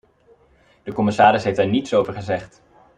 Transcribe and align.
De 0.83 0.93
commissaris 0.93 1.43
heeft 1.43 1.57
daar 1.57 1.67
niets 1.67 1.93
over 1.93 2.13
gezegd. 2.13 2.61